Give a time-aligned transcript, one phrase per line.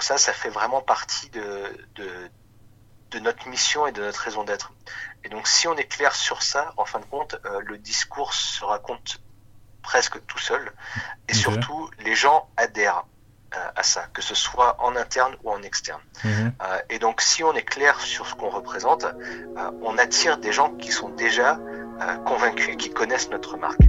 [0.00, 1.76] donc ça, ça fait vraiment partie de,
[3.10, 4.72] de, notre mission et de notre raison d'être.
[5.24, 8.64] Et donc si on est clair sur ça, en fin de compte, le discours se
[8.64, 9.20] raconte
[9.82, 10.72] presque tout seul.
[11.28, 13.04] Et surtout, les gens adhèrent
[13.52, 16.00] à ça, que ce soit en interne ou en externe.
[16.24, 16.54] Mhm.
[16.62, 20.52] Euh, et donc, si on est clair sur ce qu'on représente, euh, on attire des
[20.52, 23.82] gens qui sont déjà euh, convaincus, qui connaissent notre marque.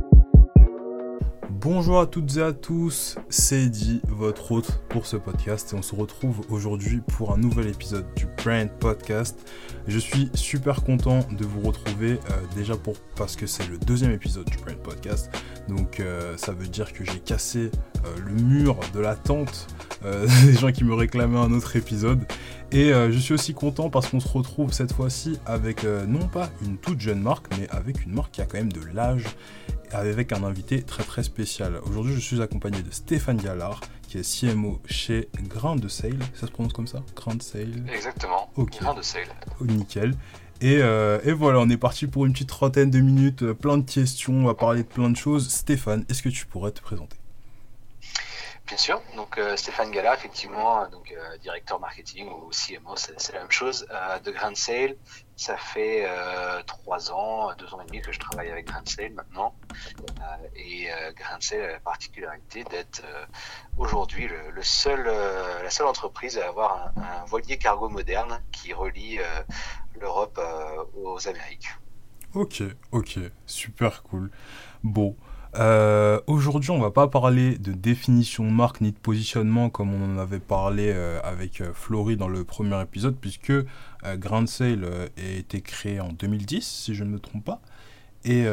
[1.61, 5.83] Bonjour à toutes et à tous, c'est Eddie, votre hôte pour ce podcast et on
[5.83, 9.47] se retrouve aujourd'hui pour un nouvel épisode du Brand Podcast.
[9.88, 12.17] Je suis super content de vous retrouver
[12.55, 15.29] déjà pour parce que c'est le deuxième épisode du Brand Podcast.
[15.67, 16.02] Donc
[16.35, 17.69] ça veut dire que j'ai cassé
[18.05, 19.67] euh, le mur de l'attente
[20.05, 22.23] euh, des gens qui me réclamaient un autre épisode.
[22.71, 26.49] Et euh, je suis aussi content parce qu'on se retrouve cette fois-ci avec non pas
[26.66, 29.25] une toute jeune marque, mais avec une marque qui a quand même de l'âge,
[29.94, 31.80] avec un invité très très spécial.
[31.86, 36.20] Aujourd'hui, je suis accompagné de Stéphane Gallard, qui est CMO chez Grain de Sale.
[36.34, 37.04] Ça se prononce comme ça?
[37.16, 37.86] Grain de Sale?
[37.94, 38.50] Exactement.
[38.58, 39.27] Grain de Sale.
[39.59, 40.16] Oh, nickel.
[40.61, 44.33] Et, et, voilà, on est parti pour une petite trentaine de minutes, plein de questions,
[44.33, 45.50] on va parler de plein de choses.
[45.50, 47.17] Stéphane, est-ce que tu pourrais te présenter?
[48.72, 49.02] Bien sûr.
[49.17, 53.86] Donc euh, Stéphane Gala, effectivement, donc euh, directeur marketing ou CMO, c'est la même chose.
[53.91, 54.95] Euh, de Grand Sale,
[55.36, 56.08] ça fait
[56.66, 59.53] trois ans, deux ans et demi que je travaille avec Grand Sale maintenant.
[60.55, 63.03] et Grand Sale a la particularité d'être
[63.77, 69.19] aujourd'hui le, seul, la seule entreprise à avoir un, un voilier cargo moderne qui relie
[69.99, 70.39] l'Europe
[70.95, 71.67] aux Amériques.
[72.36, 74.31] Ok, ok, super cool.
[74.81, 75.17] Bon.
[75.55, 80.16] Euh, aujourd'hui, on va pas parler de définition de marque ni de positionnement comme on
[80.16, 83.53] en avait parlé euh, avec euh, Flory dans le premier épisode, puisque
[84.16, 87.61] Grand Sale a été créé en 2010, si je ne me trompe pas,
[88.25, 88.45] et,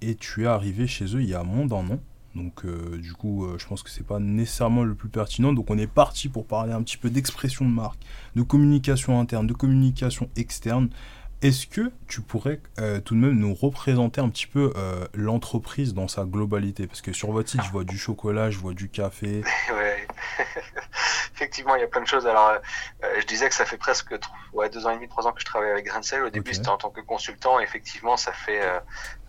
[0.00, 2.00] et tu es arrivé chez eux il y a moins d'un an.
[2.34, 5.52] Donc du coup, je pense que c'est pas nécessairement le plus pertinent.
[5.52, 8.00] Donc on est parti pour parler un petit peu d'expression de marque,
[8.34, 10.88] de communication interne, de communication externe.
[11.42, 15.92] Est-ce que tu pourrais euh, tout de même nous représenter un petit peu euh, l'entreprise
[15.92, 16.86] dans sa globalité?
[16.86, 19.42] Parce que sur votre site, je vois du chocolat, je vois du café.
[19.70, 20.06] ouais.
[21.34, 22.26] Effectivement, il y a plein de choses.
[22.26, 22.52] Alors,
[23.04, 24.14] euh, je disais que ça fait presque
[24.54, 26.22] ouais, deux ans et demi, trois ans que je travaille avec Graincel.
[26.22, 27.60] Au début, c'était en tant que consultant.
[27.60, 28.62] Effectivement, ça fait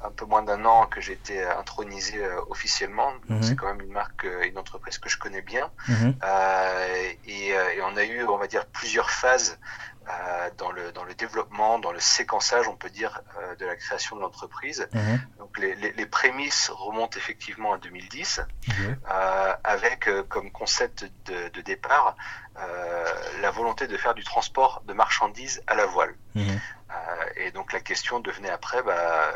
[0.01, 3.11] un peu moins d'un an que j'ai été intronisé officiellement.
[3.27, 3.43] Mhm.
[3.43, 5.69] C'est quand même une marque, une entreprise que je connais bien.
[5.89, 6.15] Mhm.
[7.25, 9.59] et, et, on a eu, on va dire, plusieurs phases
[10.57, 14.15] dans, le, dans le développement, dans le séquençage, on peut dire, euh, de la création
[14.15, 14.87] de l'entreprise.
[14.93, 15.21] Mhm.
[15.39, 21.49] Donc les, les, les, prémices remontent effectivement à 2010, euh, avec euh, comme concept de,
[21.49, 22.15] de départ
[23.39, 26.15] la volonté de faire du transport de marchandises à la voile.
[26.33, 26.59] Mhm.
[27.35, 29.31] et donc la question devenait après, bah,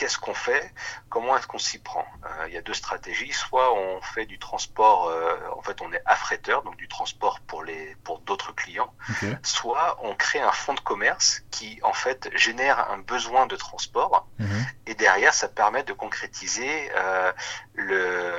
[0.00, 0.72] qu'est-ce qu'on fait
[1.10, 3.32] Comment est-ce qu'on s'y prend euh, Il y a deux stratégies.
[3.32, 7.62] Soit on fait du transport, euh, en fait on est affréteur, donc du transport pour
[7.62, 8.94] les pour d'autres clients.
[9.42, 14.26] Soit on crée un fonds de commerce qui en fait génère un besoin de transport
[14.38, 14.66] mhm.
[14.86, 17.30] et derrière ça permet de concrétiser euh,
[17.74, 18.32] le,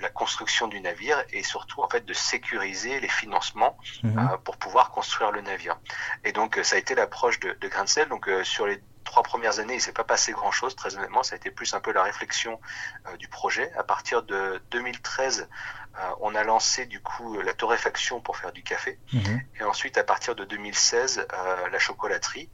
[0.00, 4.38] la construction du navire et surtout en fait de sécuriser les financements mhm.
[4.42, 5.78] pour pouvoir construire le navire.
[6.24, 8.08] Et donc ça a été l'approche de, de Grinsell.
[8.08, 10.76] Donc sur les trois premières années, il s'est pas passé grand-chose.
[10.76, 12.60] Très honnêtement, ça a été plus un peu la réflexion
[13.08, 13.70] euh, du projet.
[13.76, 15.48] À partir de 2013,
[15.96, 19.00] euh, on a lancé du coup la torréfaction pour faire du café.
[19.12, 19.40] Mhm.
[19.58, 22.48] Et ensuite, à partir de 2016, euh, la chocolaterie.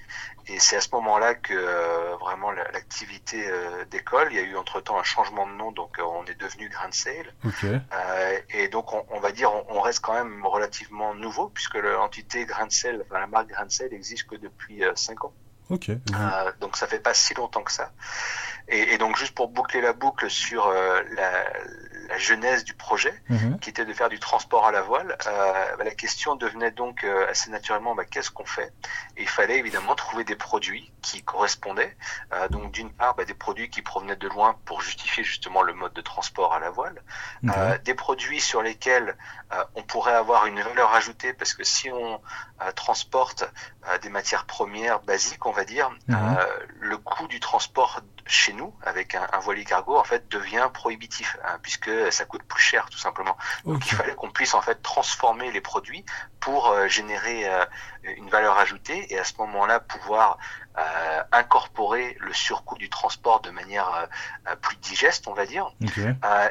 [0.46, 3.50] Et c'est à ce moment-là que vraiment l'activité
[3.90, 4.28] décolle.
[4.30, 7.34] Il y a eu entre-temps un changement de nom, donc on est devenu Grand Sale.
[8.50, 13.02] et donc, on, va dire, on, reste quand même relativement nouveau, puisque l'entité Grand Sale,
[13.04, 15.34] enfin, la marque Grand Sale existe que depuis 5 ans.
[15.68, 15.88] Ok.
[15.88, 17.92] Euh, donc ça fait pas si longtemps que ça.
[18.68, 21.44] Et, et donc juste pour boucler la boucle sur euh, la,
[22.08, 23.58] la, genèse du projet, mhm.
[23.58, 27.04] qui était de faire du transport à la voile, euh, bah, la question devenait donc
[27.04, 28.72] euh, assez naturellement bah, qu'est-ce qu'on fait?
[29.16, 31.96] Et il fallait évidemment trouver des produits qui correspondaient.
[32.32, 35.74] Euh, donc d'une part bah, des produits qui provenaient de loin pour justifier justement le
[35.74, 37.02] mode de transport à la voile,
[37.84, 39.16] des produits sur lesquels
[39.74, 42.20] on pourrait avoir une valeur ajoutée parce que si on
[42.74, 43.44] transporte
[44.02, 46.36] des matières premières basiques, on va dire, mhm.
[46.80, 51.36] le coût du transport chez nous avec un, un, voilier cargo en fait devient prohibitif
[51.44, 53.36] hein, puisque ça coûte plus cher tout simplement.
[53.64, 56.04] Donc il fallait qu'on puisse en fait transformer les produits
[56.46, 57.44] pour générer
[58.04, 60.38] une valeur ajoutée et à ce moment-là pouvoir
[60.78, 64.06] euh, incorporer le surcoût du transport de manière euh,
[64.50, 65.72] euh, plus digeste, on va dire.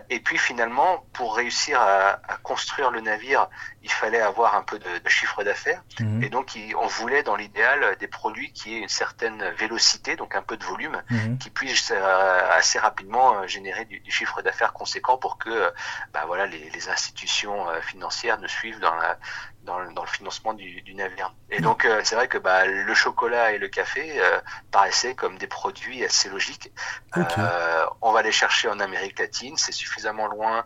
[0.09, 3.47] et puis finalement, pour réussir à, construire le navire,
[3.83, 5.83] il fallait avoir un peu de, chiffre d'affaires.
[5.99, 6.23] Mhm.
[6.23, 10.41] Et donc, on voulait dans l'idéal des produits qui aient une certaine vélocité, donc un
[10.41, 11.37] peu de volume, mhm.
[11.37, 15.71] qui puissent assez rapidement générer du, chiffre d'affaires conséquent pour que
[16.13, 19.19] bah, voilà, les, les institutions financières ne suivent dans la,
[19.65, 21.33] dans, le, dans le financement du, du, navire.
[21.49, 24.39] Et donc, euh, c'est vrai que bah, le chocolat et le café euh,
[24.71, 26.71] paraissaient comme des produits assez logiques.
[27.17, 30.65] Euh, on va les chercher en Amérique latine, c'est suffisamment loin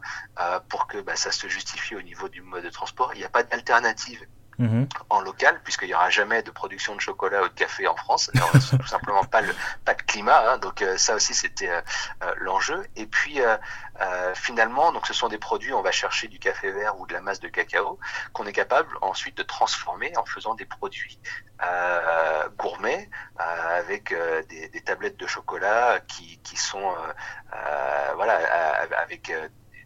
[0.69, 3.13] pour que bah, ça se justifie au niveau du mode de transport.
[3.13, 4.25] Il n'y a pas d'alternative
[4.59, 4.89] Mhm.
[5.09, 8.29] en local, puisqu'il n'y aura jamais de production de chocolat ou de café en France.
[8.69, 10.51] tout simplement pas le pas de climat.
[10.51, 11.81] Hein, donc euh, ça aussi c'était euh,
[12.23, 12.85] euh, l'enjeu.
[12.97, 13.39] Et puis
[14.33, 17.21] finalement, donc ce sont des produits, on va chercher du café vert ou de la
[17.21, 17.99] masse de cacao
[18.33, 21.19] qu'on est capable ensuite de transformer en faisant des produits
[22.57, 24.13] gourmets avec
[24.49, 26.95] des, des, tablettes de chocolat qui, qui sont
[28.15, 28.35] voilà
[28.97, 29.31] avec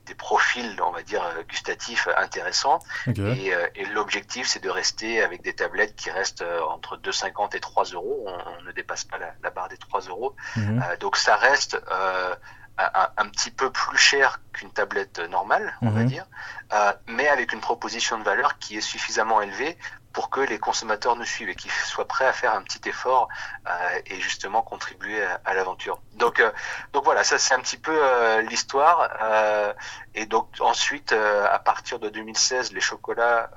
[0.06, 2.80] des profils, on va dire, euh, gustatifs intéressants.
[3.08, 7.56] Et, euh, et l'objectif, c'est de rester avec des tablettes qui restent euh, entre 2,50
[7.56, 8.26] et 3 euros.
[8.28, 10.36] On, ne dépasse pas la, barre des 3 euros.
[10.56, 10.84] Mhm.
[11.00, 12.36] donc ça reste euh,
[12.78, 16.08] un, un, petit peu plus cher qu'une tablette normale, on va mhm.
[16.08, 16.26] dire,
[16.74, 19.78] euh, mais avec une proposition de valeur qui est suffisamment élevée
[20.14, 23.28] pour que les consommateurs nous suivent et qu'ils soient prêts à faire un petit effort
[23.68, 23.72] euh,
[24.06, 26.00] et justement contribuer à, l'aventure.
[26.14, 26.52] Donc, euh,
[26.94, 29.10] donc voilà, ça c'est un petit peu euh, l'histoire.
[29.24, 29.74] Euh,
[30.14, 33.50] et donc ensuite, euh, à partir de 2016, les chocolats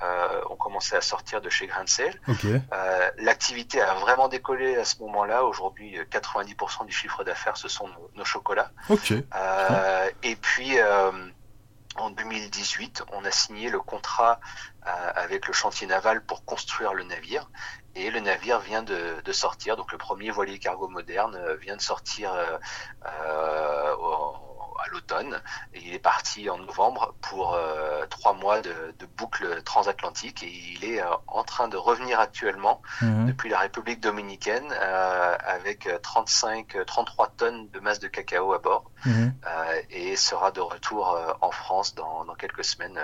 [0.49, 1.85] ont commencé à sortir de chez Grain
[2.29, 2.61] okay.
[3.19, 5.45] L'activité a vraiment décollé à ce moment-là.
[5.45, 8.71] Aujourd'hui, 90% du chiffre d'affaires, ce sont nos, nos chocolats.
[8.89, 9.23] Okay.
[10.23, 10.79] et puis
[11.99, 14.41] en 2018, on a signé le contrat
[14.87, 17.51] euh, avec le chantier naval pour construire le navire.
[17.95, 21.77] Et le navire vient de, de sortir, donc le premier voilier cargo moderne euh, vient
[21.77, 22.59] de sortir euh,
[23.07, 23.95] euh
[24.87, 25.41] à l'automne.
[25.75, 30.53] Et il est parti en novembre pour euh, trois mois de, de, boucle transatlantique et
[30.75, 33.27] il est euh, en train de revenir actuellement mhm.
[33.27, 38.91] depuis la République dominicaine euh, avec 35, 33 tonnes de masse de cacao à bord
[39.05, 39.35] mhm.
[39.91, 42.99] et sera de retour en France dans, dans quelques semaines,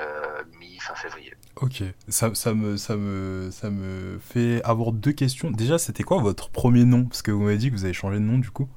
[0.58, 1.34] mi-fin février.
[1.56, 5.50] Ok, ça, ça, me, ça, me, ça me fait avoir deux questions.
[5.50, 7.04] Déjà, c'était quoi votre premier nom?
[7.04, 8.68] Parce que vous m'avez dit que vous avez changé de nom du coup.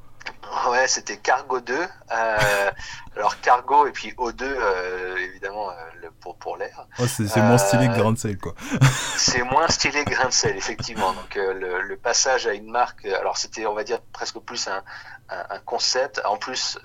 [0.75, 1.73] Ouais, c'était Cargo 2.
[1.73, 2.71] Euh,
[3.15, 6.85] alors Cargo et puis O2, euh, évidemment, euh, pour, pour l'air.
[6.99, 8.53] Oh, c'est moins stylé que Grain de sel, quoi.
[9.15, 11.13] c'est moins stylé que Grain de sel, effectivement.
[11.13, 14.83] Donc le, le, passage à une marque, alors c'était, on va dire, presque plus un,
[15.29, 16.21] un, un concept.
[16.25, 16.77] En plus,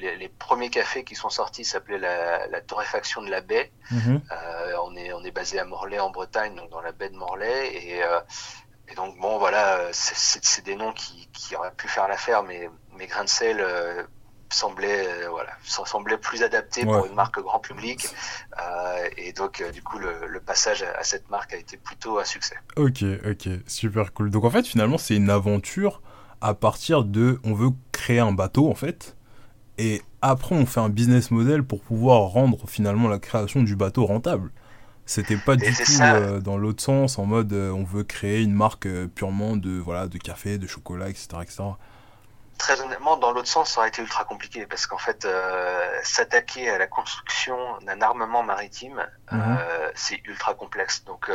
[0.00, 3.70] les, les, premiers cafés qui sont sortis s'appelaient la, la, torréfaction de la baie.
[3.92, 4.20] Mm-hmm.
[4.82, 7.72] on, est, on est basé à Morlaix, en Bretagne, donc dans la baie de Morlaix.
[7.72, 8.02] Et
[8.88, 13.06] et donc bon voilà, c'est des noms qui, qui, auraient pu faire l'affaire, mais mes
[13.06, 14.02] grains de sel euh,
[14.50, 18.06] semblaient euh, voilà semblaient plus adaptés pour une marque grand public.
[18.60, 22.18] Euh, et donc du coup le, le passage à, à, cette marque a été plutôt
[22.18, 22.56] un succès.
[22.76, 24.30] Ok ok super cool.
[24.30, 26.02] Donc en fait finalement c'est une aventure
[26.40, 29.16] à partir de on veut créer un bateau en fait.
[29.78, 34.06] Et après, on fait un business model pour pouvoir rendre finalement la création du bateau
[34.06, 34.52] rentable.
[35.06, 38.54] C'était pas du tout euh, dans l'autre sens, en mode euh, on veut créer une
[38.54, 41.64] marque euh, purement de voilà de café, de chocolat, etc., etc
[42.56, 45.26] très honnêtement, dans l'autre sens, ça aurait été ultra compliqué parce qu'en fait,
[46.02, 49.58] s'attaquer à la construction d'un armement maritime, mhm.
[49.94, 51.04] c'est ultra complexe.
[51.04, 51.30] Donc,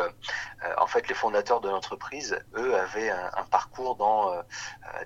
[0.78, 4.32] en fait, les fondateurs de l'entreprise, eux, avaient un, un parcours dans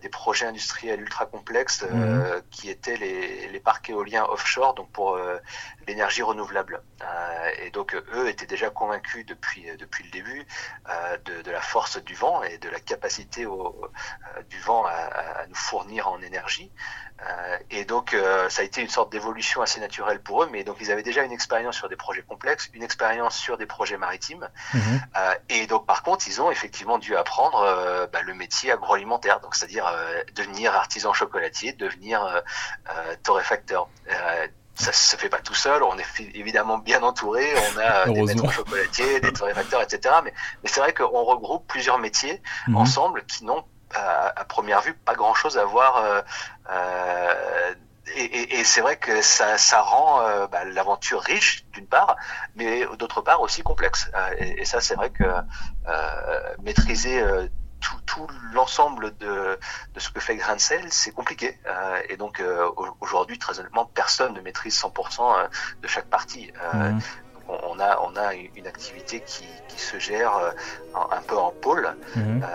[0.02, 2.42] des projets industriels ultra complexes mhm.
[2.52, 5.18] qui étaient les, les, parcs éoliens offshore, donc pour
[5.88, 6.82] l'énergie renouvelable.
[7.60, 10.46] et donc, eux étaient déjà convaincus depuis depuis le début
[11.26, 13.82] de, de, la force du vent et de la capacité au,
[14.50, 16.72] du vent à, à nous fournir en énergie.
[17.22, 20.64] Euh, et donc, euh, ça a été une sorte d'évolution assez naturelle pour eux, mais
[20.64, 23.98] donc ils avaient déjà une expérience sur des projets complexes, une expérience sur des projets
[23.98, 24.50] maritimes.
[24.74, 25.02] Mhm.
[25.16, 29.40] Euh, et donc, par contre, ils ont effectivement dû apprendre euh, bah, le métier agroalimentaire,
[29.40, 32.44] donc c'est-à-dire euh, devenir artisan chocolatier, devenir
[33.24, 33.88] torréfacteur
[34.76, 35.84] ça se fait pas tout seul.
[35.84, 37.46] On est évidemment bien entouré.
[37.74, 40.16] On a des maîtres chocolatiers, des torréfacteurs, etc.
[40.24, 42.78] Mais, mais c'est vrai qu'on regroupe plusieurs métiers mhm.
[42.78, 43.64] ensemble qui n'ont
[43.96, 45.98] à, première vue pas grand chose à voir.
[45.98, 46.22] Euh,
[46.72, 47.74] euh,
[48.16, 52.18] et, et, et c'est vrai que ça, ça rend euh, bah, l'aventure riche d'une part,
[52.56, 54.12] mais d'autre part aussi complexe.
[54.40, 55.24] Et, et, ça, c'est vrai que
[56.62, 57.24] maîtriser
[57.84, 59.60] tout, tout l'ensemble de,
[59.94, 61.60] de, ce que fait Grain c'est compliqué.
[61.68, 62.42] Euh, et donc
[63.02, 65.50] aujourd'hui, très honnêtement, personne ne maîtrise 100%
[65.82, 66.52] de chaque partie.
[66.74, 66.92] Euh,
[67.48, 70.34] on, a, on a une activité qui, qui se gère
[70.96, 71.96] un peu en pôle.
[72.16, 72.46] Mhm.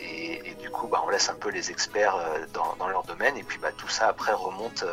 [0.00, 2.16] Et, et, du coup, bah, on laisse un peu les experts
[2.52, 3.36] dans, dans, leur domaine.
[3.36, 4.84] Et puis bah, tout ça après remonte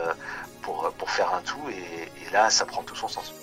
[0.61, 1.69] pour, pour faire un tout.
[1.69, 3.33] Et, et là, ça prend tout son sens.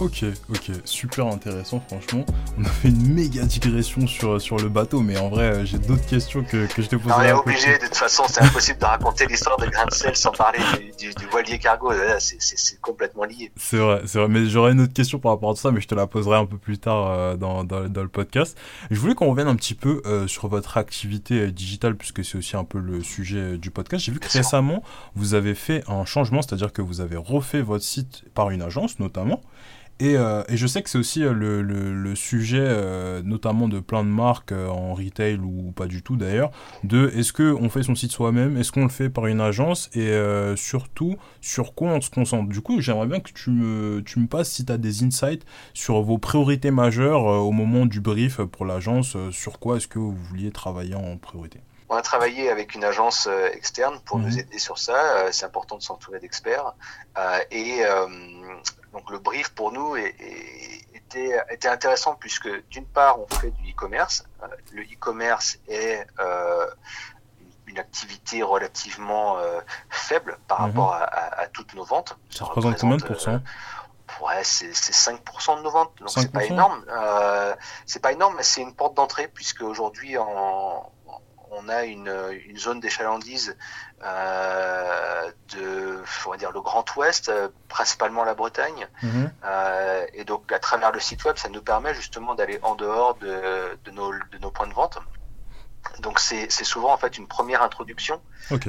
[0.00, 2.24] Ok, ok, super intéressant franchement.
[2.56, 5.78] On a fait une méga digression sur, sur le bateau, mais en vrai euh, j'ai
[5.78, 7.14] d'autres questions que, que je t'ai posées.
[7.16, 10.14] On est obligé, de toute façon c'est impossible de raconter l'histoire de grain de sel
[10.14, 10.60] sans parler
[11.00, 13.50] du, du, voilier cargo, c'est complètement lié.
[13.56, 15.88] C'est vrai, c'est vrai, mais j'aurais une autre question par rapport à ça, mais je
[15.88, 18.56] te la poserai un peu plus tard euh, dans, dans, dans, le podcast.
[18.92, 22.56] Je voulais qu'on revienne un petit peu euh, sur votre activité digitale, puisque c'est aussi
[22.56, 24.04] un peu le sujet du podcast.
[24.04, 24.84] J'ai vu que récemment
[25.16, 29.00] vous avez fait un changement, c'est-à-dire que vous avez refait votre site par une agence
[29.00, 29.40] notamment.
[30.00, 33.66] Et, euh, et, je sais que c'est aussi euh, le, le, le, sujet, euh, notamment
[33.68, 36.52] de plein de marques en retail ou pas du tout d'ailleurs,
[36.84, 40.12] de est-ce qu'on fait son site soi-même, est-ce qu'on le fait par une agence et
[40.56, 42.48] surtout sur quoi on se concentre?
[42.48, 45.44] Du coup, j'aimerais bien que tu me, tu me passes si tu as des insights
[45.74, 50.14] sur vos priorités majeures au moment du brief pour l'agence, sur quoi est-ce que vous
[50.14, 51.60] vouliez travailler en priorité?
[51.88, 54.38] On a travaillé avec une agence externe pour nous mhm.
[54.40, 55.32] aider sur ça.
[55.32, 56.74] C'est important de s'entourer d'experts.
[57.50, 57.82] et
[58.92, 64.24] donc le brief pour nous était, était, intéressant puisque d'une part on fait du e-commerce.
[64.42, 66.66] Euh, le e-commerce est euh,
[67.66, 70.66] une activité relativement euh, faible par mhm.
[70.66, 72.16] rapport à, toutes nos ventes.
[72.30, 73.40] Ça, représente combien de pourcents
[74.22, 76.82] Ouais, c'est 5% de nos ventes, donc c'est pas énorme.
[77.84, 80.90] c'est pas énorme, mais c'est une porte d'entrée puisque aujourd'hui en,
[81.50, 82.12] on a une,
[82.46, 83.56] une zone d'échalandise
[84.04, 88.86] euh, de, on va dire, le Grand Ouest, euh, principalement la Bretagne.
[89.02, 89.32] Mhm.
[89.44, 93.14] Euh, et donc, à travers le site web, ça nous permet justement d'aller en dehors
[93.16, 94.98] de, de, nos, de nos points de vente.
[96.00, 98.20] Donc c'est souvent en fait une première introduction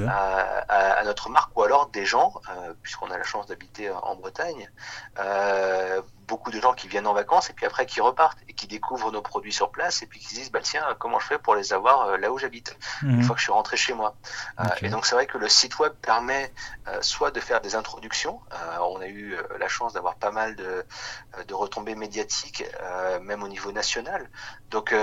[0.08, 4.16] à, à, notre marque ou alors des gens, euh, puisqu'on a la chance d'habiter en
[4.16, 4.70] Bretagne,
[5.18, 8.68] euh, beaucoup de gens qui viennent en vacances et puis après qui repartent et qui
[8.68, 11.38] découvrent nos produits sur place et puis qui se disent bah tiens comment je fais
[11.38, 13.24] pour les avoir euh, là où j'habite une mhm.
[13.24, 14.14] fois que je suis rentré chez moi.
[14.60, 16.52] Euh, et donc c'est vrai que le site web permet
[16.86, 18.40] euh, soit de faire des introductions.
[18.80, 20.84] On a eu la chance d'avoir pas mal de,
[21.48, 22.64] de retombées médiatiques
[23.22, 24.28] même au niveau national.
[24.70, 24.94] Donc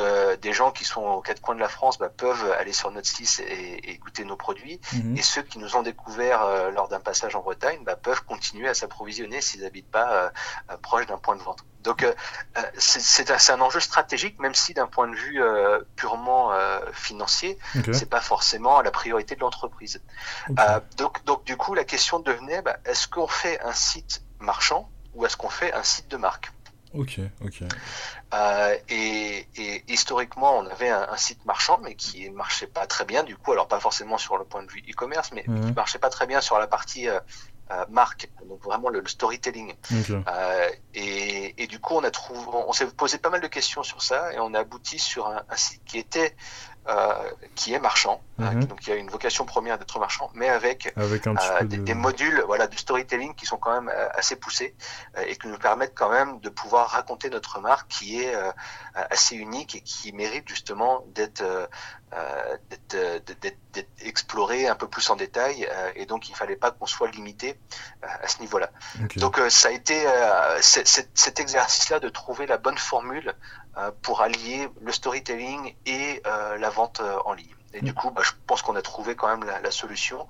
[0.41, 3.07] des gens qui sont aux quatre coins de la France bah, peuvent aller sur notre
[3.07, 4.79] site et, et goûter nos produits.
[4.93, 5.17] Mhm.
[5.17, 6.39] et ceux qui nous ont découvert
[6.71, 10.31] lors d'un passage en Bretagne bah, peuvent continuer à s'approvisionner s'ils n'habitent pas
[10.81, 11.63] proche d'un point de vente.
[11.83, 12.13] Donc euh,
[12.57, 16.51] euh, c'est un, enjeu stratégique, même si d'un point de vue euh, purement
[16.91, 17.57] financier,
[17.91, 20.01] c'est pas forcément la priorité de l'entreprise.
[20.97, 25.25] donc, donc du coup, la question devenait bah, est-ce qu'on fait un site marchand ou
[25.25, 26.51] est-ce qu'on fait un site de marque?
[26.93, 27.63] Ok, ok.
[28.89, 29.47] et,
[29.87, 33.23] historiquement, on avait un, site marchand, mais qui marchait pas très bien.
[33.23, 35.99] Du coup, alors pas forcément sur le point de vue e-commerce, mais, mais, qui marchait
[35.99, 37.19] pas très bien sur la partie euh,
[37.89, 39.73] marque, donc vraiment le, storytelling.
[39.91, 43.83] Euh, et, et, du coup, on a trouvé, on, s'est posé pas mal de questions
[43.83, 46.35] sur ça et on a abouti sur un, un site qui était
[46.89, 48.63] euh, qui est marchand, euh, mhm.
[48.63, 51.33] donc il y a une vocation première d'être marchand, mais avec, avec euh,
[51.63, 54.73] des, des, modules voilà, de storytelling qui sont quand même assez poussés
[55.27, 58.33] et qui nous permettent quand même de pouvoir raconter notre marque qui est
[58.93, 61.43] assez unique et qui mérite justement d'être
[62.89, 67.59] d'être exploré un peu plus en détail et donc il fallait pas qu'on soit limité
[68.01, 68.69] à ce niveau-là.
[69.17, 70.05] Donc ça a été
[70.61, 73.35] cet exercice-là de trouver la bonne formule
[73.77, 77.53] euh, pour allier le storytelling et euh, la vente euh, en ligne.
[77.73, 80.27] Et du coup, bah, je pense qu'on a trouvé quand même la, solution.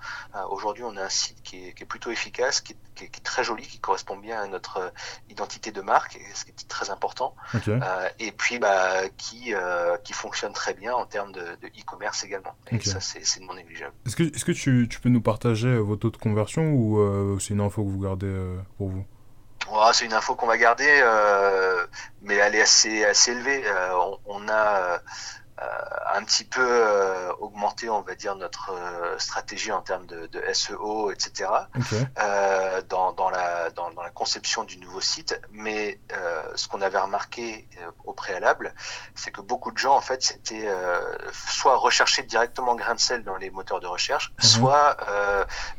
[0.50, 4.18] Aujourd'hui, on a un site qui est, plutôt efficace, qui est, très joli, qui correspond
[4.18, 4.92] bien à notre
[5.30, 7.36] identité de marque, ce qui est très important.
[8.20, 9.54] et puis, bah, qui,
[10.04, 12.56] qui fonctionne très bien en termes de e-commerce également.
[12.72, 13.94] Et ça, c'est non négligeable.
[14.06, 17.40] Est-ce que, est -ce que tu, tu, peux nous partager vos taux de conversion ou
[17.40, 18.34] c'est une info que vous gardez
[18.78, 19.06] pour vous?
[19.94, 21.86] C'est une info qu'on va garder, euh,
[22.22, 23.64] mais elle est assez, assez élevée.
[23.66, 24.98] Euh, on, on, a euh,
[26.14, 30.42] un petit peu euh, augmenter, on va dire, notre euh, stratégie en termes de, de
[30.54, 31.50] SEO, etc.
[32.20, 35.40] Euh, dans, dans, la, dans, dans, la conception du nouveau site.
[35.52, 36.00] Mais
[36.56, 37.68] ce qu'on avait remarqué
[38.06, 38.74] au préalable,
[39.16, 40.68] c'est que beaucoup de gens, en fait, c'était
[41.32, 44.44] soit rechercher directement grain de sel dans les moteurs de recherche, mhm.
[44.44, 44.98] soit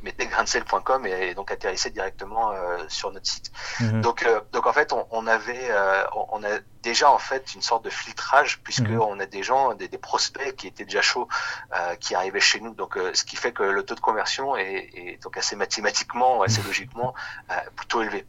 [0.03, 2.53] mettaient grainsel.com et, et, donc atterrissaient directement
[2.89, 3.51] sur notre site.
[3.81, 4.01] Mhm.
[4.03, 5.71] Donc, donc en fait, on, on avait,
[6.15, 9.01] on, on a déjà en fait une sorte de filtrage puisque mhm.
[9.01, 11.29] on a des gens, des, des, prospects qui étaient déjà chauds,
[11.75, 12.75] euh, qui arrivaient chez nous.
[12.75, 16.43] Donc, euh, ce qui fait que le taux de conversion est, est donc assez mathématiquement,
[16.47, 17.15] assez logiquement
[17.51, 18.27] euh, plutôt élevé.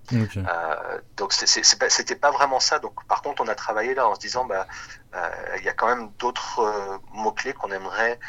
[1.17, 2.79] donc c'était pas vraiment ça.
[2.79, 4.67] Donc par contre, on a travaillé là en se disant, bah,
[5.57, 8.19] il y a quand même d'autres mots clés qu'on aimerait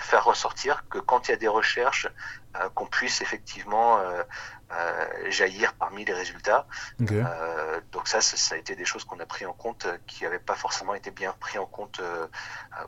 [0.00, 2.08] faire ressortir, que quand il y a des recherches,
[2.74, 4.00] qu'on puisse effectivement
[5.30, 6.66] jaillir parmi les résultats.
[7.00, 10.24] Euh, donc ça, ça, a été des choses qu'on a pris en compte euh, qui
[10.24, 12.00] n'avaient pas forcément été bien pris en compte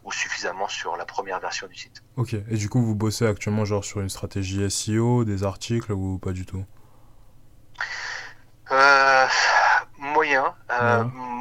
[0.05, 2.03] ou suffisamment sur la première version du site.
[2.17, 6.19] Ok, et du coup vous bossez actuellement genre sur une stratégie SEO, des articles ou
[6.19, 6.65] pas du tout?
[9.99, 10.55] Moyen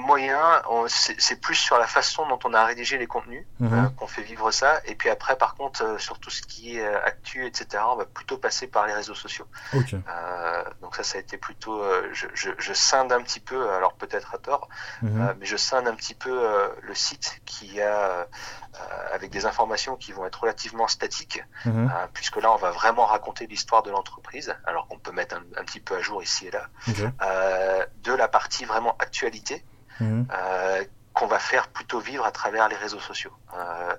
[0.02, 3.74] moyen, c'est plus sur la façon dont on a rédigé les contenus mhm.
[3.74, 4.82] euh, qu'on fait vivre ça.
[4.86, 7.96] Et puis après, par contre, euh, sur tout ce qui est euh, actu, etc., on
[7.96, 9.48] va plutôt passer par les réseaux sociaux.
[10.82, 14.38] donc ça, ça a été plutôt, je, je, scinde un petit peu, alors peut-être à
[14.38, 14.68] tort,
[15.02, 15.36] mhm.
[15.40, 16.34] mais je scinde un petit peu
[16.82, 18.28] le site qui a
[19.14, 21.92] avec des informations qui vont être relativement statiques, mhm.
[22.14, 25.80] puisque là, on va vraiment raconter l'histoire de l'entreprise, alors qu'on peut mettre un, petit
[25.80, 26.68] peu à jour ici et là,
[28.04, 29.64] de la partie vraiment actualité.
[30.02, 30.28] Mhm.
[30.34, 33.34] Euh, qu'on va faire plutôt vivre à travers les réseaux sociaux.
[33.54, 33.96] Euh,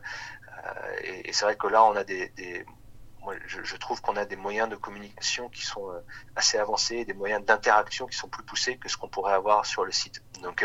[0.64, 2.32] euh, et, c'est vrai que là, on a des,
[3.46, 5.92] je, trouve qu'on a des moyens de communication qui sont
[6.36, 9.84] assez avancés, des moyens d'interaction qui sont plus poussés que ce qu'on pourrait avoir sur
[9.84, 10.22] le site.
[10.42, 10.64] Donc,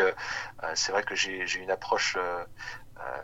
[0.74, 2.16] c'est vrai que j'ai une approche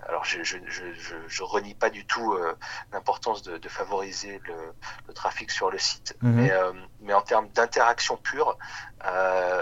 [0.08, 2.54] alors je, je, je, je, renie pas du tout euh,
[2.92, 4.54] l'importance de, de, favoriser le,
[5.08, 6.32] le, trafic sur le site, mhm.
[6.32, 8.56] mais, euh, mais en termes d'interaction pure,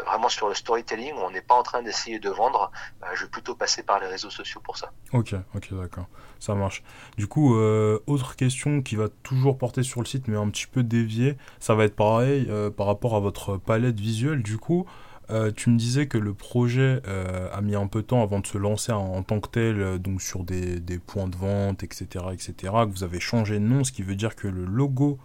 [0.06, 2.70] vraiment sur le storytelling, on n'est pas en train d'essayer de vendre.
[3.14, 4.92] je vais plutôt passer par les réseaux sociaux pour ça.
[5.12, 6.06] Ok, ok, d'accord,
[6.38, 6.84] ça marche.
[7.16, 10.84] Du coup, autre question qui va toujours porter sur le site, mais un petit peu
[10.84, 14.42] déviée, ça va être pareil par rapport à votre palette visuelle.
[14.44, 14.86] Du coup,
[15.30, 18.40] euh, tu me disais que le projet euh, a mis un peu de temps avant
[18.40, 22.26] de se lancer en, tant que tel, euh, donc sur des, points de vente, etc.,
[22.32, 25.18] etc., que vous avez changé de nom, ce qui veut dire que le logo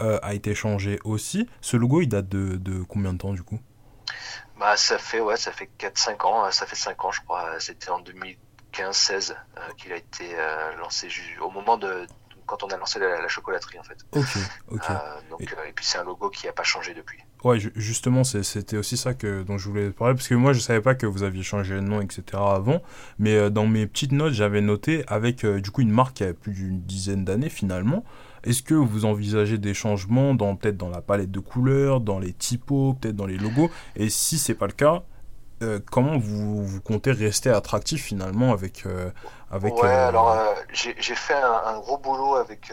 [0.00, 1.48] a été changé aussi.
[1.60, 3.60] Ce logo, il date de, de combien de temps du coup?
[4.58, 7.90] Bah, ça fait ouais, ça fait 4-5 ans, ça fait 5 ans je crois, c'était
[7.90, 9.36] en 2015-16
[9.78, 10.24] qu'il a été
[10.80, 11.06] lancé
[11.40, 12.04] au moment de,
[12.52, 13.96] quand on a lancé la, chocolaterie en fait.
[14.12, 14.26] Ok,
[14.70, 14.82] ok.
[15.30, 15.44] donc, et...
[15.44, 15.72] et...
[15.74, 17.18] puis c'est un logo qui n'a pas changé depuis.
[17.44, 20.82] Ouais, justement, c'était aussi ça que, dont je voulais parler, parce que moi, je savais
[20.82, 22.22] pas que vous aviez changé de nom, etc.
[22.34, 22.82] avant,
[23.18, 26.24] mais euh, dans mes petites notes, j'avais noté, avec euh, du coup une marque qui
[26.24, 28.04] a plus d'une dizaine d'années finalement,
[28.44, 32.32] est-ce que vous envisagez des changements dans peut-être dans la palette de couleurs, dans les
[32.32, 33.70] typos, peut-être dans les logos?
[33.96, 35.04] Et si c'est pas le cas,
[35.62, 38.84] euh, comment vous, vous, comptez rester attractif finalement avec
[39.50, 40.36] avec Ouais, alors
[40.72, 42.72] j'ai fait un, un, gros boulot avec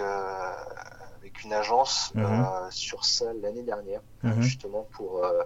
[1.43, 2.25] une agence mhm.
[2.25, 4.41] euh, sur ça l'année dernière, mhm.
[4.41, 5.43] justement pour euh,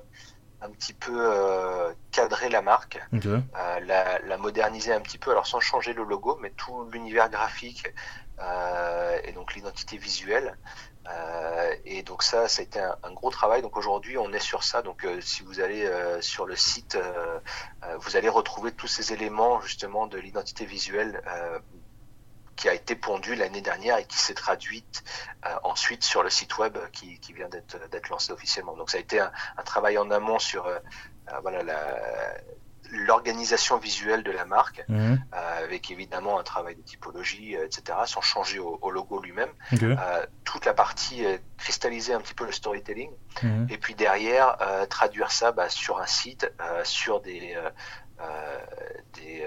[0.61, 5.93] un petit peu euh, cadrer la marque, la, moderniser un petit peu, alors sans changer
[5.93, 7.93] le logo, mais tout l'univers graphique
[9.25, 10.57] et donc l'identité visuelle.
[11.85, 13.61] Et donc ça, ça a été un, gros travail.
[13.61, 14.81] Donc aujourd'hui, on est sur ça.
[14.81, 15.89] Donc si vous allez
[16.21, 16.97] sur le site,
[17.99, 21.21] vous allez retrouver tous ces éléments justement de l'identité visuelle
[22.55, 25.03] qui a été pondue l'année dernière et qui s'est traduite
[25.45, 28.75] euh, ensuite sur le site web qui, vient d'être lancé officiellement.
[28.75, 30.79] Donc ça a été un, un travail en amont sur euh,
[31.29, 31.63] euh voilà
[32.93, 35.19] l'organisation visuelle de la marque, mhm.
[35.33, 39.49] euh, avec évidemment un travail de typologie, etc., sans changer au, au logo lui-même.
[40.43, 41.25] toute la partie
[41.57, 43.67] cristalliser un petit peu le storytelling, mhm.
[43.69, 44.57] et puis derrière
[44.89, 46.51] traduire ça bah, sur un site,
[46.83, 47.55] sur des
[49.15, 49.45] des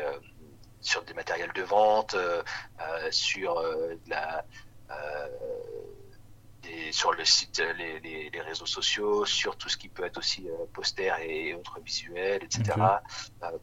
[0.87, 2.43] sur des matériels de vente, euh,
[2.81, 3.97] euh, sur euh,
[6.91, 11.13] sur le site, les, les, réseaux sociaux, sur tout ce qui peut être aussi poster
[11.27, 12.75] et autres visuels, etc.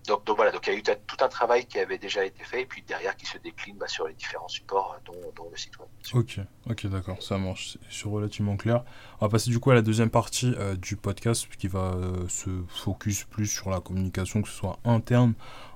[0.07, 2.43] donc, donc, voilà, donc il y a eu tout un travail qui avait déjà été
[2.43, 5.57] fait et puis derrière qui se décline bah, sur les différents supports dont, dont, le
[5.57, 5.87] site web.
[6.13, 6.39] Ok,
[6.69, 8.83] ok, d'accord, ça marche, c'est relativement clair.
[9.21, 11.95] On va passer du coup à la deuxième partie du podcast qui va
[12.27, 15.33] se focus plus sur la communication, que ce soit interne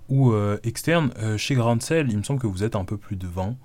[0.10, 1.12] ou euh, externe.
[1.20, 3.56] Euh, chez Groundsell, il me semble que vous êtes un peu plus de 20.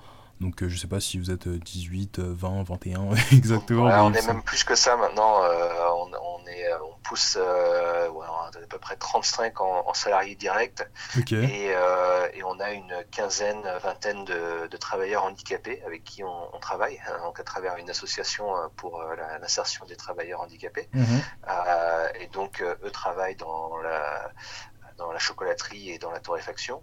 [0.43, 3.85] Donc euh, je sais pas si vous êtes 18, 20, 21 exactement.
[3.85, 5.41] on est même plus que ça maintenant.
[5.41, 10.83] on, on, est, on pousse ouais, à peu près 35 en, en salariés directs.
[11.31, 16.59] Et, et, on a une quinzaine, vingtaine de, de travailleurs handicapés avec qui on, on,
[16.59, 19.03] travaille, hein, donc à travers une association pour
[19.41, 20.89] l'insertion des travailleurs handicapés.
[20.93, 21.23] Mhm.
[22.21, 24.33] et donc eux travaillent dans la
[25.03, 26.83] dans la chocolaterie et dans la torréfaction.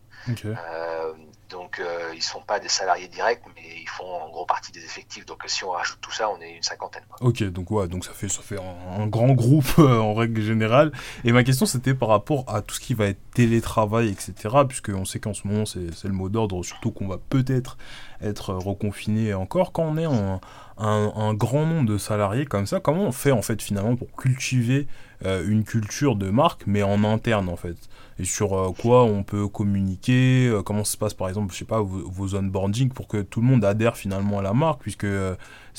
[1.50, 1.82] donc
[2.14, 5.26] ils ne sont pas des salariés directs, mais ils font en gros partie des effectifs.
[5.26, 7.04] Donc si on rajoute tout ça, on est une cinquantaine.
[7.22, 10.92] Ok, donc ouais, donc ça fait ça fait un, grand groupe en règle générale.
[11.24, 14.34] Et ma question c'était par rapport à tout ce qui va être télétravail, etc.
[14.68, 17.78] Puisque on sait qu'en ce moment c'est le mot d'ordre, surtout qu'on va peut-être
[18.22, 19.72] être reconfiné encore.
[19.72, 20.42] Quand on est en
[20.80, 24.88] un, grand nombre de salariés comme ça, comment on fait en fait finalement pour cultiver
[25.26, 27.76] euh, une culture de marque, mais en interne en fait?
[28.18, 31.66] Et sur euh, quoi on peut communiquer euh, Comment se passe par exemple, je sais
[31.66, 35.08] pas, vos, vos onboarding pour que tout le monde adhère finalement à la marque, puisque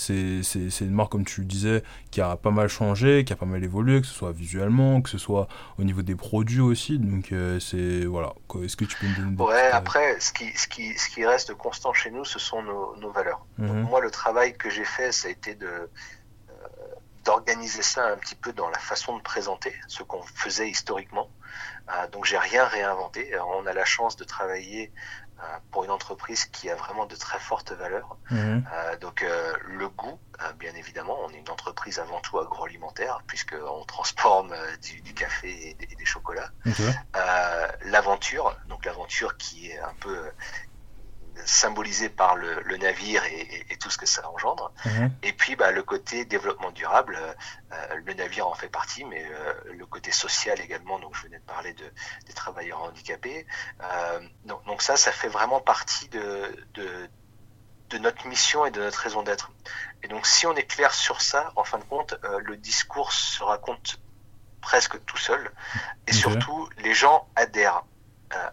[0.00, 3.46] c'est une marque, comme tu le disais, qui a pas mal changé, qui a pas
[3.46, 6.98] mal évolué, que ce soit visuellement, que ce soit au niveau des produits aussi.
[6.98, 8.04] Donc, c'est.
[8.04, 8.32] Voilà.
[8.62, 11.54] Est-ce que tu peux me donner Ouais, après, ce qui, ce, qui, ce qui reste
[11.54, 13.44] constant chez nous, ce sont nos, nos valeurs.
[13.58, 13.82] Mhm.
[13.82, 15.88] moi, le travail que j'ai fait, ça a été de euh,
[17.24, 21.28] d'organiser ça un petit peu dans la façon de présenter ce qu'on faisait historiquement.
[21.90, 23.30] Euh, donc j'ai rien réinventé.
[23.58, 25.29] on a la chance de travailler euh,
[25.70, 28.16] pour une entreprise qui a vraiment de très fortes valeurs.
[28.30, 28.64] Mhm.
[29.00, 29.24] donc
[29.64, 30.18] le goût,
[30.58, 36.04] bien évidemment, on est une entreprise avant tout agroalimentaire puisqu'on transforme du, café et des,
[36.04, 36.50] chocolats.
[37.84, 40.30] l'aventure, donc l'aventure qui est un peu
[41.44, 44.72] symbolisé par le, navire et, tout ce que ça engendre.
[44.84, 45.10] Mhm.
[45.22, 47.18] Et puis bah, le côté développement durable,
[47.72, 51.38] euh, le navire en fait partie, mais euh, le côté social également, donc je venais
[51.38, 51.84] de parler de,
[52.26, 53.46] des travailleurs handicapés.
[53.82, 57.08] Euh, donc, donc, ça, ça fait vraiment partie de, de,
[57.88, 59.50] de, notre mission et de notre raison d'être.
[60.02, 63.42] Et donc si on est clair sur ça, en fin de compte, le discours se
[63.42, 64.00] raconte
[64.60, 65.50] presque tout seul.
[66.06, 67.84] Et surtout, les gens adhèrent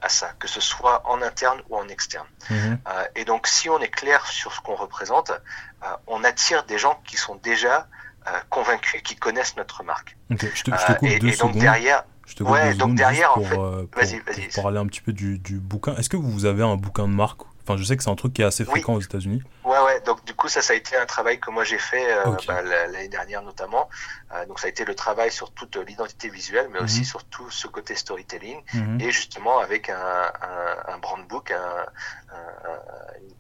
[0.02, 2.28] à ça, que ce soit en interne ou en externe.
[2.50, 2.80] Mhm.
[2.88, 6.78] Euh, et donc, si on est clair sur ce qu'on représente, euh, on attire des
[6.78, 7.88] gens qui sont déjà
[8.28, 10.18] euh, convaincus, qui connaissent notre marque.
[10.30, 13.34] je te, je te coupe et, deux et donc derrière, je te ouais, donc derrière,
[13.34, 14.22] pour, en fait.
[14.54, 15.96] Pour parler un petit peu du, du bouquin.
[15.96, 18.34] Est-ce que vous avez un bouquin de marque Enfin, je sais que c'est un truc
[18.34, 19.44] qui est assez fréquent aux États-Unis.
[19.66, 20.00] Ouais, ouais.
[20.06, 22.62] Donc, du coup, ça, ça a été un travail que moi j'ai fait euh, bah,
[22.62, 23.90] l'année dernière notamment.
[24.34, 27.06] Euh, donc, ça a été le travail sur toute l'identité visuelle, mais aussi mhm.
[27.06, 28.62] sur tout ce côté storytelling.
[28.74, 29.02] Mhm.
[29.02, 31.86] Et justement, avec un, un, un brand book, un,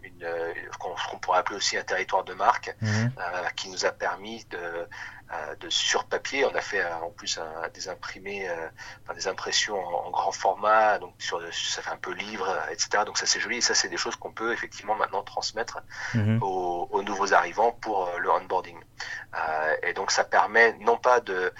[0.03, 0.27] une,
[0.77, 3.11] qu'on pourrait appeler aussi un territoire de marque, mhm.
[3.17, 4.87] euh, qui nous a permis de
[5.59, 6.45] de sur papier.
[6.45, 7.39] On a fait euh, en plus
[7.73, 8.69] des imprimés, euh,
[9.03, 13.03] enfin, des impressions en, grand format, donc sur, ça fait un peu livre, etc.
[13.05, 15.79] Donc ça c'est joli et ça c'est des choses qu'on peut effectivement maintenant transmettre
[16.13, 16.39] mhm.
[16.41, 18.79] aux, aux, nouveaux arrivants pour le onboarding.
[19.83, 21.53] et donc ça permet non pas de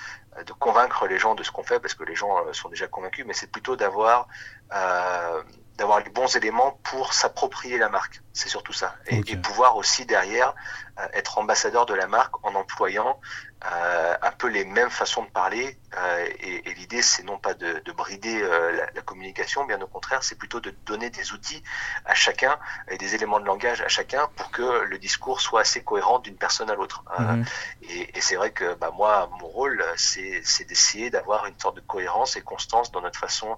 [0.45, 3.25] de convaincre les gens de ce qu'on fait parce que les gens sont déjà convaincus,
[3.25, 4.27] mais c'est plutôt d'avoir
[4.73, 5.43] euh,
[5.77, 8.21] d'avoir les bons éléments pour s'approprier la marque.
[8.33, 8.95] C'est surtout ça.
[9.05, 10.55] Et, et, pouvoir aussi derrière
[10.99, 13.19] euh, être ambassadeur de la marque en employant
[13.65, 15.79] euh, un peu les mêmes façons de parler.
[15.97, 19.81] Euh, et, et l'idée, c'est non pas de, de brider euh, la, la, communication, bien
[19.81, 21.63] au contraire, c'est plutôt de donner des outils
[22.05, 25.83] à chacun et des éléments de langage à chacun pour que le discours soit assez
[25.83, 27.03] cohérent d'une personne à l'autre.
[27.17, 27.45] Mhm.
[27.81, 31.81] et, et c'est vrai que bah, moi, mon rôle, c'est d'essayer d'avoir une sorte de
[31.81, 33.57] cohérence et constance dans notre façon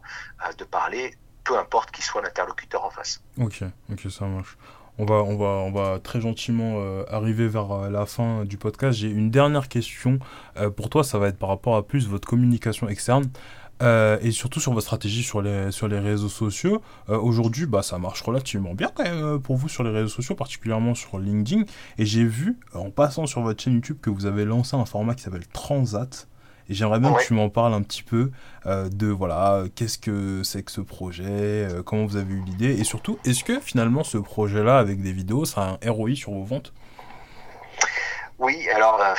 [0.57, 3.21] de parler peu importe qui soit l'interlocuteur en face.
[3.37, 4.55] Ok, ok, ça marche.
[5.01, 8.57] On va, on va, on va très gentiment euh, arriver vers euh, la fin du
[8.57, 8.99] podcast.
[8.99, 10.19] J'ai une dernière question
[10.57, 11.05] euh, pour toi.
[11.05, 13.29] Ça va être par rapport à plus votre communication externe.
[13.81, 16.81] et surtout sur votre stratégie sur les, sur les réseaux sociaux.
[17.07, 20.95] Aujourd'hui, bah, ça marche relativement bien quand même pour vous sur les réseaux sociaux, particulièrement
[20.95, 21.63] sur LinkedIn.
[21.97, 25.15] Et j'ai vu, en passant sur votre chaîne YouTube, que vous avez lancé un format
[25.15, 26.28] qui s'appelle Transat.
[26.69, 28.31] Et j'aimerais bien que tu m'en parles un petit peu
[28.67, 32.79] euh, de voilà, qu'est-ce que c'est que ce projet, euh, comment vous avez eu l'idée,
[32.79, 36.31] et surtout, est-ce que finalement ce projet-là avec des vidéos, ça a un ROI sur
[36.31, 36.71] vos ventes?
[38.37, 39.13] Oui, alors euh,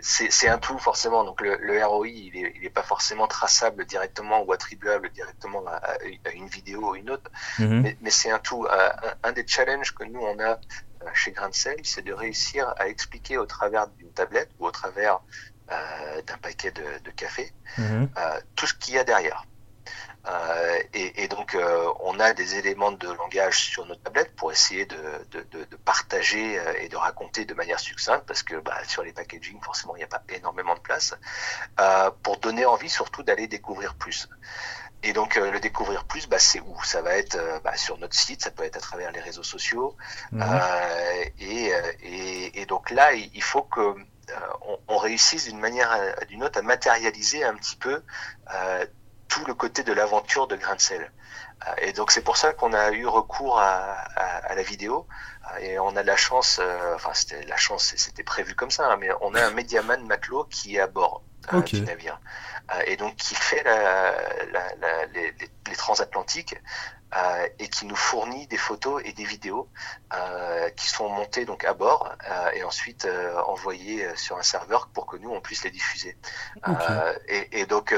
[0.00, 1.24] c'est un tout forcément.
[1.24, 5.98] Donc le, ROI, il n'est pas forcément traçable directement ou attribuable directement à,
[6.32, 7.82] une vidéo ou une autre, mhm.
[7.82, 8.66] mais, mais c'est un tout.
[8.70, 10.58] Un, un, des challenges que nous on a
[11.14, 15.18] chez Grainsell, c'est de réussir à expliquer au travers d'une tablette ou au travers euh,
[16.26, 18.08] d'un paquet de, café, mhm.
[18.16, 19.44] euh, tout ce qu'il y a derrière.
[20.28, 21.56] Euh, et, donc,
[22.00, 24.96] on a des éléments de langage sur notre tablette pour essayer de,
[25.84, 29.98] partager et de raconter de manière succincte, parce que bah, sur les packaging, forcément, il
[29.98, 31.14] n'y a pas énormément de place,
[32.22, 34.28] pour donner envie surtout d'aller découvrir plus.
[35.02, 36.80] Et donc, le découvrir plus, bah, c'est où?
[36.84, 39.96] Ça va être bah, sur notre site, ça peut être à travers les réseaux sociaux.
[40.30, 40.44] Mhm.
[41.40, 41.72] et,
[42.54, 43.96] et, donc là, il faut que
[44.32, 45.90] euh, on, réussisse d'une manière
[46.20, 48.02] ou d'une autre à matérialiser un petit peu
[48.54, 48.86] euh,
[49.28, 51.10] tout le côté de l'aventure de grain de sel.
[51.66, 54.04] Euh, et donc c'est pour ça qu'on a eu recours à,
[54.54, 55.06] la vidéo
[55.60, 56.60] et on a de la chance,
[56.94, 60.44] enfin c'était la chance, c'était prévu comme ça, hein, mais on a un médiaman matelot
[60.44, 61.22] qui est à bord
[61.64, 62.20] du navire.
[62.86, 63.64] et donc qui fait
[65.14, 66.54] les, transatlantiques
[67.14, 69.68] euh, et qui nous fournit des photos et des vidéos
[70.14, 73.06] euh, qui sont montées donc à bord euh, et ensuite
[73.46, 76.16] envoyées sur un serveur pour que nous on puisse les diffuser.
[77.28, 77.94] Et, et, donc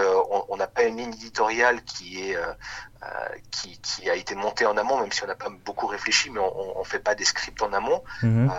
[0.50, 2.38] on n'a pas une ligne éditoriale qui est
[3.50, 6.40] qui, qui, a été montée en amont, même si on n'a pas beaucoup réfléchi, mais
[6.40, 8.02] on, on fait pas des scripts en amont.
[8.22, 8.50] Mhm.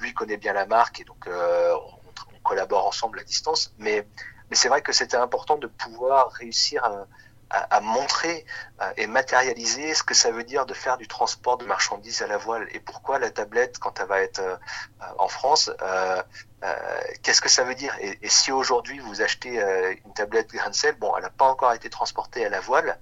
[0.00, 3.72] lui connaît bien la marque et donc on, on, collabore ensemble à distance.
[3.78, 4.06] Mais
[4.50, 7.06] mais c'est vrai que c'était important de pouvoir réussir à
[7.52, 8.46] à, montrer
[8.80, 12.26] euh, et matérialiser ce que ça veut dire de faire du transport de marchandises à
[12.26, 14.56] la voile et pourquoi la tablette, quand elle va être euh,
[15.18, 16.22] en France, euh,
[17.22, 17.94] qu'est-ce que ça veut dire?
[18.00, 19.60] Et, si aujourd'hui vous achetez
[20.04, 22.98] une tablette Grancel, bon, elle n'a pas encore été transportée à la voile,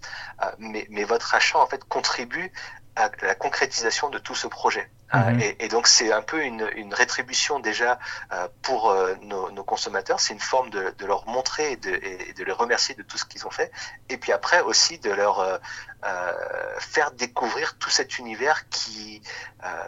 [0.58, 2.50] mais, mais votre achat en fait contribue
[2.96, 4.90] à la concrétisation de tout ce projet.
[5.12, 5.40] Mhm.
[5.40, 7.99] Et, et, donc c'est un peu une, une rétribution déjà
[8.33, 10.20] euh, pour euh, nos, nos, consommateurs.
[10.20, 13.18] C'est une forme de, de, leur montrer et de, et de les remercier de tout
[13.18, 13.73] ce qu'ils ont fait.
[14.09, 15.59] Et puis après aussi de leur euh, euh
[16.78, 19.22] faire découvrir tout cet univers qui,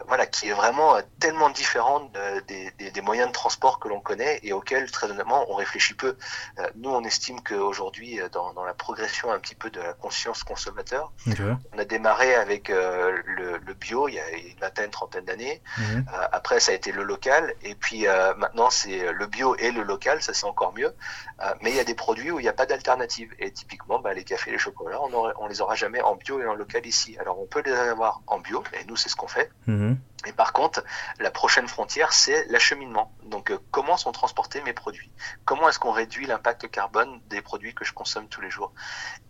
[0.06, 2.10] voilà, qui est vraiment tellement différent
[2.48, 5.94] des, des, des, moyens de transport que l'on connaît et auxquels très honnêtement on réfléchit
[5.94, 6.16] peu.
[6.76, 11.12] nous on estime qu'aujourd'hui dans, dans la progression un petit peu de la conscience consommateur,
[11.72, 15.62] on a démarré avec le, le, bio il y a une vingtaine, trentaine d'années.
[15.78, 16.06] Mhm.
[16.12, 17.54] Euh, après, ça a été le local.
[17.62, 20.22] Et puis euh, maintenant, c'est le bio et le local.
[20.22, 20.94] Ça, c'est encore mieux.
[21.40, 23.32] Euh, mais il y a des produits où il n'y a pas d'alternative.
[23.38, 26.46] Et typiquement, bah, les cafés, les chocolats, on, on les aura jamais en bio et
[26.46, 27.16] en local ici.
[27.18, 28.62] Alors, on peut les avoir en bio.
[28.80, 29.50] Et nous, c'est ce qu'on fait.
[29.66, 29.98] Mhm.
[30.26, 30.84] Et par contre,
[31.18, 33.12] la prochaine frontière, c'est l'acheminement.
[33.24, 35.10] Donc, euh, comment sont transportés mes produits?
[35.44, 38.72] Comment est-ce qu'on réduit l'impact carbone des produits que je consomme tous les jours?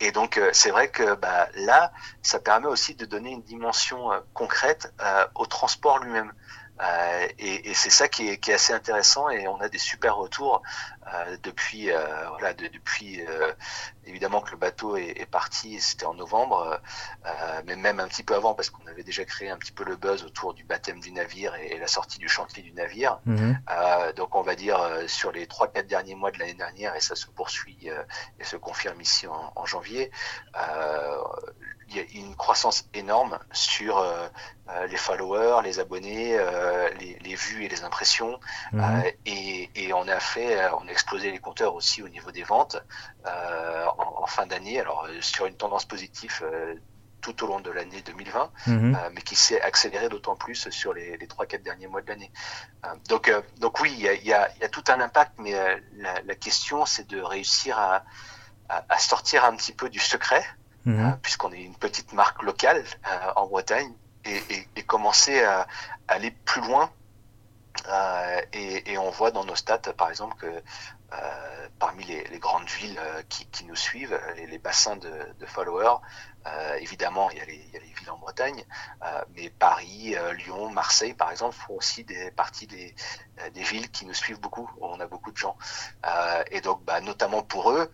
[0.00, 4.12] Et donc, euh, c'est vrai que bah, là, ça permet aussi de donner une dimension
[4.12, 4.92] euh, concrète
[5.34, 6.32] au transport lui-même.
[7.38, 10.16] Et, et c'est ça qui est, qui est, assez intéressant et on a des super
[10.16, 10.62] retours
[11.08, 13.52] euh, depuis euh, voilà de, depuis euh,
[14.04, 16.80] évidemment que le bateau est, est parti c'était en novembre
[17.66, 19.96] mais même un petit peu avant parce qu'on avait déjà créé un petit peu le
[19.96, 23.58] buzz autour du baptême du navire et, la sortie du chantier du navire mhm.
[24.16, 27.16] donc on va dire sur les trois quatre derniers mois de l'année dernière et ça
[27.16, 27.88] se poursuit
[28.38, 30.10] et se confirme ici en, en janvier
[31.92, 37.34] il y a une croissance énorme sur euh, les followers, les abonnés, euh, les, les,
[37.34, 38.38] vues et les impressions.
[38.72, 39.02] Mhm.
[39.26, 42.76] et, et, on a fait, on a explosé les compteurs aussi au niveau des ventes
[43.24, 44.80] en, en, fin d'année.
[44.80, 46.44] Alors sur une tendance positive
[47.20, 48.98] tout au long de l'année 2020, mhm.
[49.14, 52.32] mais qui s'est accéléré d'autant plus sur les, les 3-4 derniers mois de l'année.
[53.08, 55.52] donc, donc oui, il y a, y, a, y a, tout un impact, mais
[55.96, 58.04] la, la question, c'est de réussir à,
[58.68, 60.44] à, à, sortir un petit peu du secret
[60.84, 61.18] Mhm.
[61.22, 63.92] Puisqu'on est une petite marque locale euh, en Bretagne,
[64.24, 65.66] et, et, et, commencer à,
[66.08, 66.90] aller plus loin.
[67.88, 72.98] Euh, et, on voit dans nos stats, par exemple, que euh, parmi les, grandes villes
[72.98, 75.96] euh, qui, nous suivent, les, bassins de, followers,
[76.80, 78.64] évidemment, il y, a les, villes en Bretagne,
[79.34, 82.94] mais Paris, Lyon, Marseille, par exemple, font aussi des parties des,
[83.54, 85.56] villes qui nous suivent beaucoup, on a beaucoup de gens.
[86.50, 87.90] et donc, bah, notamment pour eux,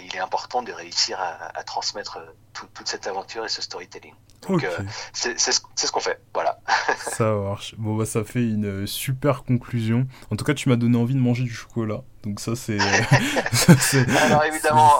[0.00, 2.18] il est important de réussir à, transmettre
[2.52, 4.14] tout, toute cette aventure et ce storytelling.
[4.48, 4.66] Donc,
[5.12, 6.20] c'est ce, ce qu'on fait.
[6.34, 6.58] Voilà.
[6.98, 7.74] ça marche.
[7.78, 10.06] Bon, bah, ça fait une super conclusion.
[10.30, 12.02] En tout cas, tu m'as donné envie de manger du chocolat.
[12.24, 12.78] Donc ça c'est.
[14.22, 14.92] Alors évidemment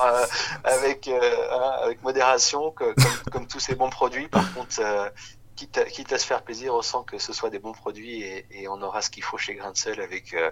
[0.65, 4.29] avec hein, avec modération, que, comme, comme, tous ces bons produits.
[4.29, 5.09] Par contre, euh,
[5.57, 8.23] quitte, à, quitte, à, se faire plaisir, on sent que ce soit des bons produits
[8.23, 10.51] et, et on aura ce qu'il faut chez Grain avec euh,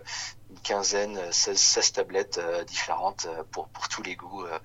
[0.50, 4.44] une quinzaine, 16, 16 tablettes euh, différentes euh, pour, pour tous les goûts.
[4.44, 4.58] Euh,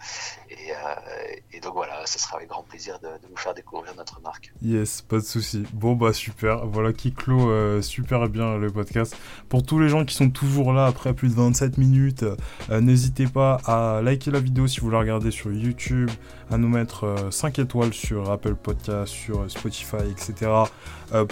[1.53, 4.53] et, donc voilà, ce sera avec grand plaisir de, vous faire découvrir notre marque.
[4.61, 5.63] Yes, pas de souci.
[5.73, 9.15] Bon bah super, voilà qui clôt super bien le podcast.
[9.49, 12.25] Pour tous les gens qui sont toujours là après plus de 27 minutes,
[12.69, 16.11] n'hésitez pas à liker la vidéo si vous la regardez sur YouTube,
[16.51, 20.51] à nous mettre 5 étoiles sur Apple Podcast, sur Spotify, etc.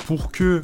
[0.08, 0.62] pour que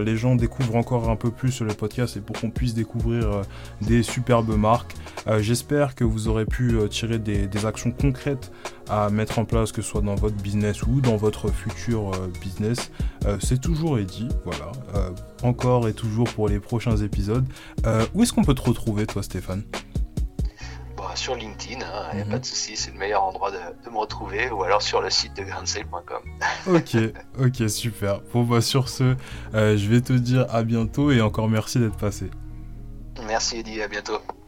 [0.00, 3.42] les gens découvrent encore un peu plus le podcast et pour qu'on puisse découvrir euh,
[3.80, 4.94] des superbes marques.
[5.26, 8.52] Euh, j'espère que vous aurez pu euh, tirer des, des, actions concrètes
[8.88, 12.90] à mettre en place, que ce soit dans votre business ou dans votre futur business.
[13.40, 14.72] C'est toujours dit, voilà.
[15.42, 17.46] encore et toujours pour les prochains épisodes.
[18.14, 19.62] où est-ce qu'on peut te retrouver, toi, Stéphane?
[20.96, 22.30] Bah, sur LinkedIn, il hein, n'y a mhm.
[22.30, 25.10] pas de souci, c'est le meilleur endroit de, de, me retrouver, ou alors sur le
[25.10, 26.22] site de grandsale.com.
[26.74, 26.96] ok,
[27.38, 28.20] ok, super.
[28.32, 29.14] Bon, bah, sur ce,
[29.52, 32.30] je vais te dire à bientôt et encore merci d'être passé.
[33.22, 34.20] Merci Eddie, à bientôt.